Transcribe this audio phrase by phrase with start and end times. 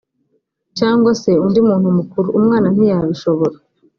[0.77, 3.55] cyangwa se undi muntu mukuru umwana ntiyabishobora